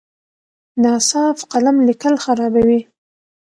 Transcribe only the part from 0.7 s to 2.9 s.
ناصاف قلم لیکل خرابوي.